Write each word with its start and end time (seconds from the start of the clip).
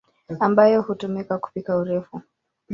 ambayo 0.39 0.81
hutumika 0.81 1.37
kupika 1.37 1.77
urefu. 1.77 2.21